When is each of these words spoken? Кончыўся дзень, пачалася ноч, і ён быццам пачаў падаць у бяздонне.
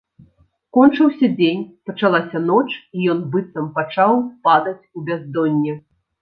Кончыўся 0.75 1.27
дзень, 1.39 1.61
пачалася 1.89 2.41
ноч, 2.47 2.65
і 2.97 3.05
ён 3.13 3.19
быццам 3.37 3.69
пачаў 3.77 4.17
падаць 4.49 4.75
у 4.81 4.99
бяздонне. 5.13 5.77